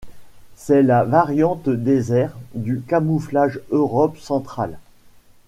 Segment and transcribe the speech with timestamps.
[0.55, 4.79] C'est la variante désert du camouflage Europe centrale.